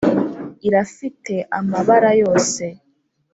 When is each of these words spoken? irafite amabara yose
irafite 0.67 1.33
amabara 1.57 2.09
yose 2.21 2.63